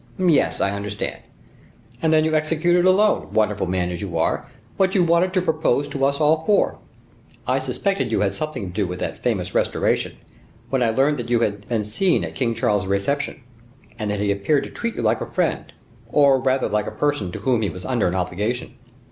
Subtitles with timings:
[0.17, 1.21] "Yes, I understand;
[2.01, 5.87] and then you executed alone, wonderful man as you are, what you wanted to propose
[5.89, 6.79] to us all four.
[7.45, 10.17] I suspected you had something to do with that famous restoration,
[10.71, 13.41] when I learned that you had been seen at King Charles's receptions,
[13.99, 15.71] and that he appeared to treat you like a friend,
[16.09, 18.73] or rather like a person to whom he was under an obligation."